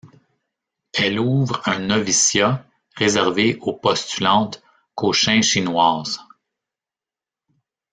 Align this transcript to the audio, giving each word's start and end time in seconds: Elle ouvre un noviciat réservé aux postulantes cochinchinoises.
Elle 0.95 1.19
ouvre 1.19 1.61
un 1.67 1.77
noviciat 1.77 2.65
réservé 2.95 3.59
aux 3.61 3.73
postulantes 3.73 4.63
cochinchinoises. 4.95 6.21